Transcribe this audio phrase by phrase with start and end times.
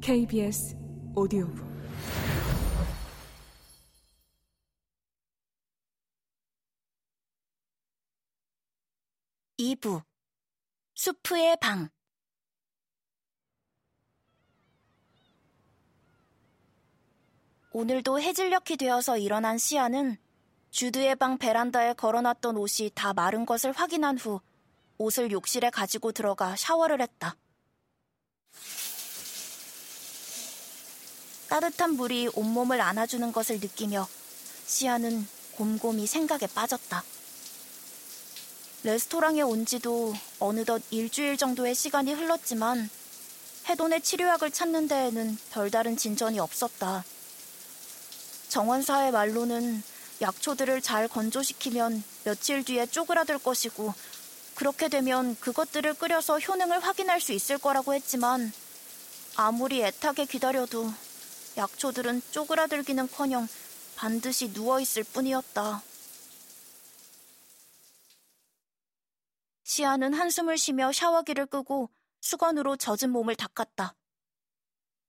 [0.00, 0.76] KBS
[1.14, 1.64] 오디오북.
[9.56, 10.02] 이부.
[10.94, 11.88] 수프의 방.
[17.72, 20.16] 오늘도 해질녘이 되어서 일어난 시아는
[20.70, 24.40] 주드의 방 베란다에 걸어놨던 옷이 다 마른 것을 확인한 후
[24.98, 27.36] 옷을 욕실에 가지고 들어가 샤워를 했다.
[31.54, 34.08] 따뜻한 물이 온몸을 안아주는 것을 느끼며
[34.66, 37.04] 시아는 곰곰이 생각에 빠졌다.
[38.82, 42.90] 레스토랑에 온 지도 어느덧 일주일 정도의 시간이 흘렀지만
[43.68, 47.04] 해돈의 치료약을 찾는 데에는 별다른 진전이 없었다.
[48.48, 49.80] 정원사의 말로는
[50.22, 53.94] 약초들을 잘 건조시키면 며칠 뒤에 쪼그라들 것이고
[54.56, 58.52] 그렇게 되면 그것들을 끓여서 효능을 확인할 수 있을 거라고 했지만
[59.36, 60.92] 아무리 애타게 기다려도
[61.56, 63.46] 약초들은 쪼그라들기는커녕
[63.96, 65.82] 반드시 누워있을 뿐이었다.
[69.62, 73.94] 시아는 한숨을 쉬며 샤워기를 끄고 수건으로 젖은 몸을 닦았다.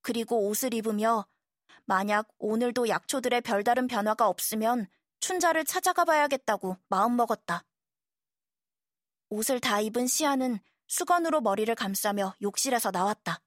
[0.02, 1.26] 그리고 옷을 입으며
[1.86, 4.88] 만약 오늘도 약초들의 별다른 변화가 없으면
[5.20, 7.64] 춘자를 찾아가 봐야겠다고 마음먹었다.
[9.30, 13.42] 옷을 다 입은 시아는 수건으로 머리를 감싸며 욕실에서 나왔다.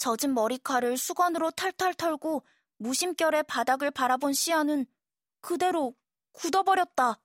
[0.00, 2.42] 젖은 머리칼을 수건으로 탈탈 털고
[2.78, 4.86] 무심결에 바닥을 바라본 시아는
[5.42, 5.94] 그대로
[6.32, 7.20] 굳어버렸다.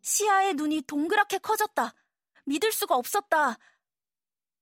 [0.00, 1.94] 시아의 눈이 동그랗게 커졌다.
[2.44, 3.56] 믿을 수가 없었다.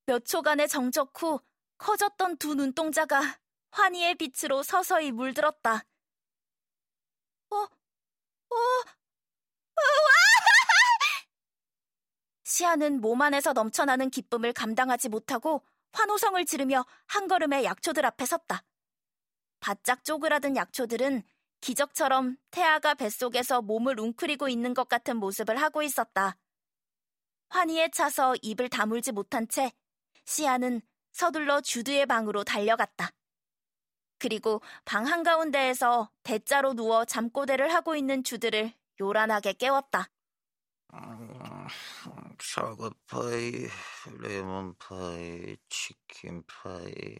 [0.05, 1.39] 몇 초간의 정적 후
[1.79, 3.39] 커졌던 두 눈동자가
[3.71, 5.83] 환희의 빛으로 서서히 물들었다.
[7.49, 9.01] 어, 어, 와!
[12.61, 18.63] 시아는 몸 안에서 넘쳐나는 기쁨을 감당하지 못하고 환호성을 지르며 한 걸음에 약초들 앞에 섰다.
[19.59, 21.23] 바짝 쪼그라든 약초들은
[21.61, 26.37] 기적처럼 태아가 뱃속에서 몸을 웅크리고 있는 것 같은 모습을 하고 있었다.
[27.49, 29.71] 환희에 차서 입을 다물지 못한 채
[30.25, 30.81] 시아는
[31.13, 33.09] 서둘러 주드의 방으로 달려갔다.
[34.19, 40.09] 그리고 방 한가운데에서 대자로 누워 잠꼬대를 하고 있는 주드를 요란하게 깨웠다.
[42.41, 43.67] 음, 사과파이,
[44.19, 47.17] 레몬파이, 치킨파이,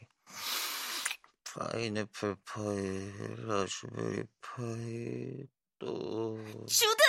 [1.44, 6.38] 파인애플 파이, 라즈베리 파이, 또...
[6.66, 7.04] 주드!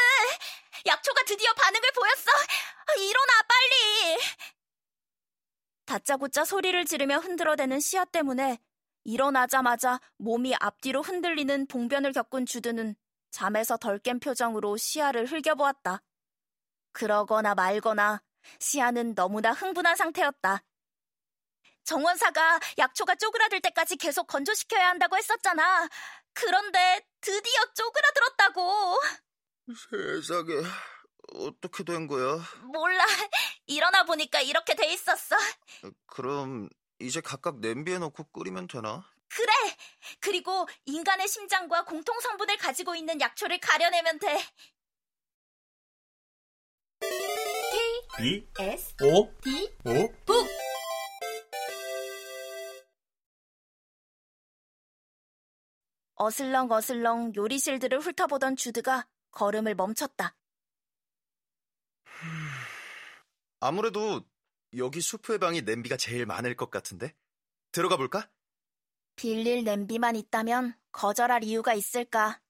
[0.84, 2.30] 약초가 드디어 반응을 보였어!
[2.98, 4.18] 일어나, 빨리!
[5.86, 8.58] 다짜고짜 소리를 지르며 흔들어대는 시야 때문에
[9.04, 12.94] 일어나자마자 몸이 앞뒤로 흔들리는 봉변을 겪은 주드는
[13.30, 16.02] 잠에서 덜 깬 표정으로 시야를 흘겨보았다.
[16.92, 18.22] 그러거나 말거나
[18.58, 20.62] 시아는 너무나 흥분한 상태였다.
[21.84, 25.88] 정원사가 약초가 쪼그라들 때까지 계속 건조시켜야 한다고 했었잖아.
[26.32, 29.00] 그런데 드디어 쪼그라들었다고.
[29.90, 30.62] 세상에,
[31.34, 32.40] 어떻게 된 거야?
[32.62, 33.04] 몰라.
[33.66, 35.36] 일어나 보니까 이렇게 돼 있었어.
[36.06, 36.68] 그럼
[37.00, 39.04] 이제 각각 냄비에 넣고 끓이면 되나?
[39.28, 39.52] 그래!
[40.20, 44.38] 그리고 인간의 심장과 공통 성분을 가지고 있는 약초를 가려내면 돼.
[47.02, 50.46] K B S O D O 북
[56.14, 60.36] 어슬렁 어슬렁 요리실들을 훑어보던 주드가 걸음을 멈췄다.
[63.58, 64.24] 아무래도
[64.76, 67.14] 여기 수프의 방이 냄비가 제일 많을 것 같은데?
[67.72, 68.30] 들어가 볼까?
[69.16, 72.40] 빌릴 냄비만 있다면 거절할 이유가 있을까?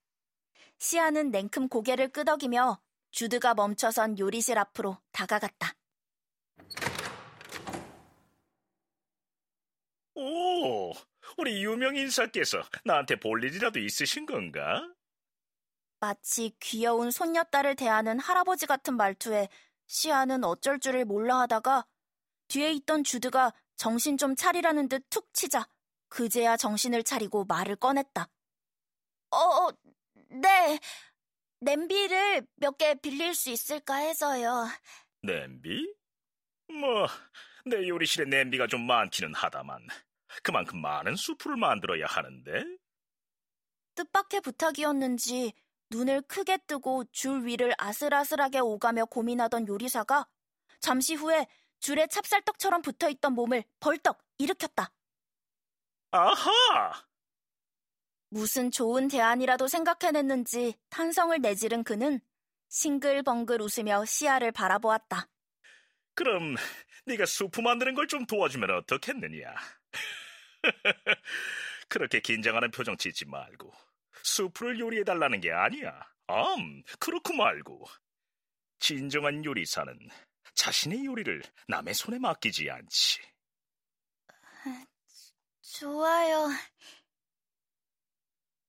[0.77, 2.79] 시아는 냉큼 고개를 끄덕이며
[3.13, 5.73] 주드가 멈춰선 요리실 앞으로 다가갔다.
[10.15, 10.91] 오,
[11.37, 14.81] 우리 유명 인사께서 나한테 볼 일이라도 있으신 건가?
[15.99, 19.47] 마치 귀여운 손녀딸을 대하는 할아버지 같은 말투에
[19.85, 21.85] 시아는 어쩔 줄을 몰라 하다가
[22.47, 25.67] 뒤에 있던 주드가 정신 좀 차리라는 듯 툭 치자
[26.09, 28.27] 그제야 정신을 차리고 말을 꺼냈다.
[29.29, 29.71] 어, 어,
[30.29, 30.79] 네.
[31.63, 34.67] 냄비를 몇 개 빌릴 수 있을까 해서요.
[35.21, 35.93] 냄비?
[36.79, 37.07] 뭐,
[37.65, 39.87] 내 요리실에 냄비가 좀 많기는 하다만
[40.43, 42.63] 그만큼 많은 수프를 만들어야 하는데
[43.95, 45.53] 뜻밖의 부탁이었는지
[45.89, 50.27] 눈을 크게 뜨고 줄 위를 아슬아슬하게 오가며 고민하던 요리사가
[50.79, 51.45] 잠시 후에
[51.79, 54.91] 줄에 찹쌀떡처럼 붙어 있던 몸을 벌떡 일으켰다.
[56.11, 57.05] 아하!
[58.33, 62.19] 무슨 좋은 대안이라도 생각해냈는지 탄성을 내지른 그는
[62.67, 65.27] 싱글벙글 웃으며 시아를 바라보았다.
[66.15, 66.55] 그럼
[67.05, 69.53] 네가 수프 만드는 걸 좀 도와주면 어떻겠느냐?
[71.89, 73.71] 그렇게 긴장하는 표정 짓지 말고
[74.23, 76.01] 수프를 요리해달라는 게 아니야.
[76.25, 77.85] 암, 그렇고 말고.
[78.79, 79.95] 진정한 요리사는
[80.55, 83.21] 자신의 요리를 남의 손에 맡기지 않지.
[85.61, 86.49] 좋아요.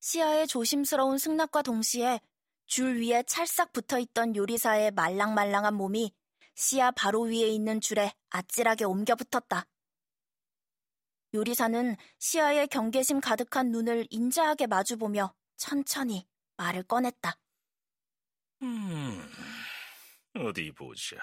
[0.05, 2.21] 시아의 조심스러운 승낙과 동시에
[2.67, 6.12] 줄 위에 찰싹 붙어 있던 요리사의 말랑말랑한 몸이
[6.55, 9.67] 시야 바로 위에 있는 줄에 아찔하게 옮겨 붙었다.
[11.33, 16.29] 요리사는 시아의 경계심 가득한 눈을 인자하게 마주보며 천천히
[16.59, 17.39] 말을 꺼냈다.
[18.61, 19.31] 음,
[20.37, 21.17] 어디 보자.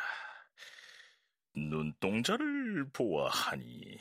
[1.54, 4.00] 눈동자를 보아하니.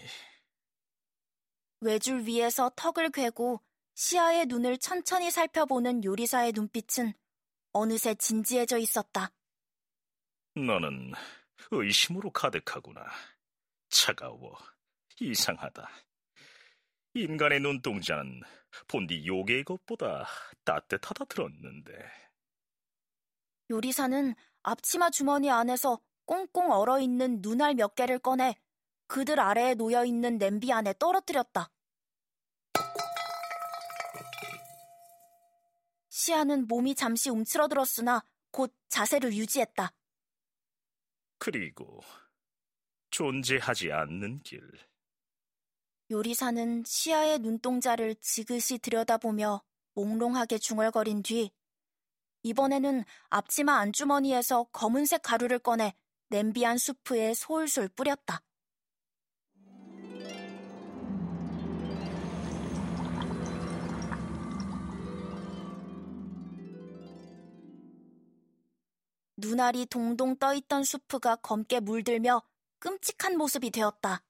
[1.82, 3.60] 외줄 위에서 턱을 괴고
[4.00, 7.12] 시아의 눈을 천천히 살펴보는 요리사의 눈빛은
[7.72, 9.30] 어느새 진지해져 있었다.
[10.54, 11.12] 너는
[11.70, 13.04] 의심으로 가득하구나.
[13.90, 14.56] 차가워.
[15.20, 15.86] 이상하다.
[17.12, 18.40] 인간의 눈동자는
[18.88, 20.26] 본디 요괴의 것보다
[20.64, 21.92] 따뜻하다 들었는데.
[23.68, 28.56] 요리사는 앞치마 주머니 안에서 꽁꽁 얼어 있는 눈알 몇 개를 꺼내
[29.08, 31.70] 그들 아래에 놓여 있는 냄비 안에 떨어뜨렸다.
[36.20, 39.90] 시아는 몸이 잠시 움츠러들었으나 곧 자세를 유지했다.
[41.38, 42.02] 그리고
[43.08, 44.60] 존재하지 않는 길.
[46.10, 49.62] 요리사는 시아의 눈동자를 지그시 들여다보며
[49.94, 51.50] 몽롱하게 중얼거린 뒤
[52.42, 55.94] 이번에는 앞치마 안주머니에서 검은색 가루를 꺼내
[56.28, 58.42] 냄비 안 수프에 솔솔 뿌렸다.
[69.40, 72.42] 눈알이 동동 떠있던 수프가 검게 물들며
[72.78, 74.22] 끔찍한 모습이 되었다.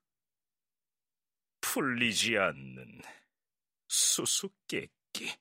[1.61, 3.01] 풀리지 않는
[3.87, 5.37] 수수께끼.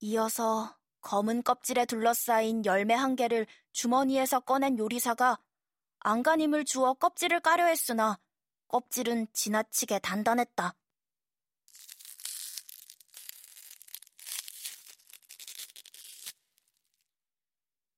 [0.00, 5.38] 이어서 검은 껍질에 둘러싸인 열매 한 개를 주머니에서 꺼낸 요리사가
[6.00, 8.18] 안간힘을 주어 껍질을 까려 했으나
[8.68, 10.74] 껍질은 지나치게 단단했다.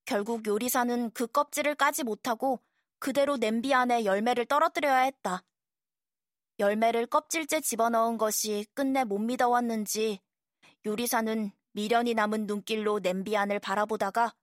[0.07, 2.63] 결국 요리사는 그 껍질을 까지 못하고
[2.99, 5.45] 그대로 냄비 안에 열매를 떨어뜨려야 했다.
[6.59, 10.21] 열매를 껍질째 집어넣은 것이 끝내 못 믿어왔는지
[10.87, 14.35] 요리사는 미련이 남은 눈길로 냄비 안을 바라보다가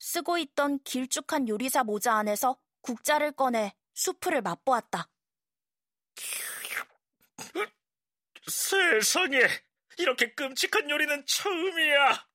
[0.00, 5.08] 쓰고 있던 길쭉한 요리사 모자 안에서 국자를 꺼내 수프를 맛보았다.
[8.48, 9.38] 세상에
[9.98, 12.31] 이렇게 끔찍한 요리는 처음이야.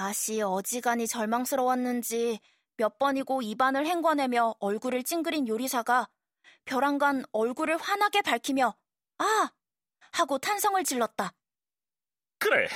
[0.00, 2.40] 맛이 어지간히 절망스러웠는지
[2.78, 6.08] 몇 번이고 입안을 헹궈내며 얼굴을 찡그린 요리사가
[6.64, 8.74] 벼랑간 얼굴을 환하게 밝히며
[9.18, 9.50] 아!
[10.12, 11.34] 하고 탄성을 질렀다.
[12.38, 12.66] 그래,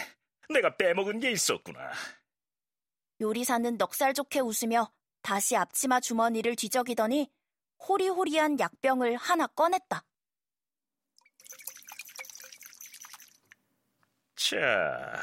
[0.51, 1.93] 내가 빼먹은 게 있었구나.
[3.23, 4.93] 요리사는 넉살 좋게 웃으며
[5.23, 7.33] 다시 앞치마 주머니를 뒤적이더니
[7.89, 10.05] 호리호리한 약병을 하나 꺼냈다.
[14.37, 15.23] 자,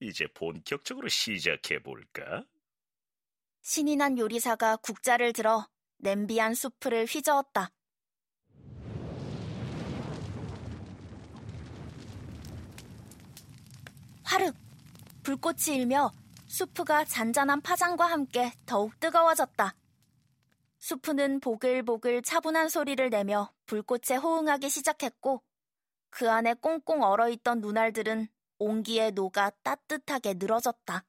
[0.00, 2.44] 이제 본격적으로 시작해 볼까?
[3.62, 7.70] 신이 난 요리사가 국자를 들어 냄비 안 수프를 휘저었다.
[14.22, 14.54] 화륵!
[15.22, 16.12] 불꽃이 일며
[16.46, 19.74] 수프가 잔잔한 파장과 함께 더욱 뜨거워졌다.
[20.78, 25.42] 수프는 보글보글 차분한 소리를 내며 불꽃에 호응하기 시작했고
[26.10, 31.04] 그 안에 꽁꽁 얼어있던 눈알들은 온기에 녹아 따뜻하게 늘어졌다.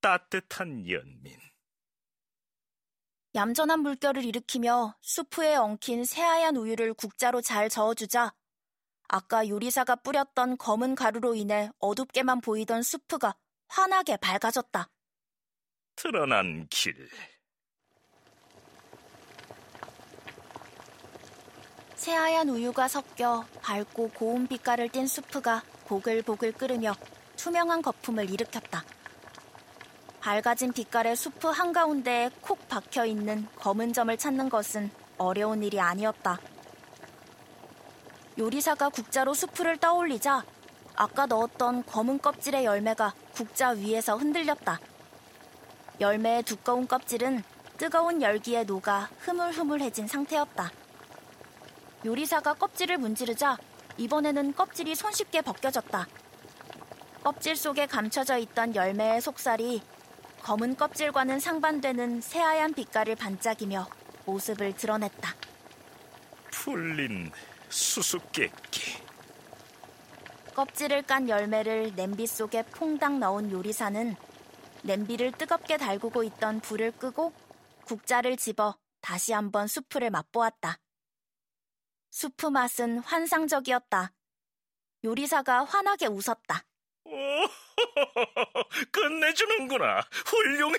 [0.00, 1.38] 따뜻한 연민.
[3.34, 8.34] 얌전한 물결을 일으키며 수프에 엉킨 새하얀 우유를 국자로 잘 저어주자
[9.08, 13.36] 아까 요리사가 뿌렸던 검은 가루로 인해 어둡게만 보이던 수프가
[13.68, 14.88] 환하게 밝아졌다.
[15.96, 17.08] 드러난 길.
[21.94, 26.94] 새하얀 우유가 섞여 밝고 고운 빛깔을 띤 수프가 보글보글 끓으며
[27.36, 28.84] 투명한 거품을 일으켰다.
[30.20, 36.38] 밝아진 빛깔의 수프 한가운데에 콕 박혀 있는 검은 점을 찾는 것은 어려운 일이 아니었다.
[38.38, 40.44] 요리사가 국자로 수프를 떠올리자
[40.94, 44.78] 아까 넣었던 검은 껍질의 열매가 국자 위에서 흔들렸다.
[46.00, 47.42] 열매의 두꺼운 껍질은
[47.78, 50.70] 뜨거운 열기에 녹아 흐물흐물해진 상태였다.
[52.04, 53.56] 요리사가 껍질을 문지르자
[53.98, 56.06] 이번에는 껍질이 손쉽게 벗겨졌다.
[57.22, 59.82] 껍질 속에 감춰져 있던 열매의 속살이
[60.42, 63.86] 검은 껍질과는 상반되는 새하얀 빛깔을 반짝이며
[64.24, 65.34] 모습을 드러냈다.
[66.52, 67.30] 풀린
[67.68, 68.98] 수수께끼.
[70.54, 74.16] 껍질을 깐 열매를 냄비 속에 퐁당 넣은 요리사는
[74.82, 77.32] 냄비를 뜨겁게 달구고 있던 불을 끄고
[77.84, 80.78] 국자를 집어 다시 한번 수프를 맛보았다.
[82.10, 84.12] 수프 맛은 환상적이었다.
[85.04, 86.64] 요리사가 환하게 웃었다.
[87.04, 87.12] 오,
[88.92, 90.00] 끝내주는구나.
[90.26, 90.78] 훌륭해.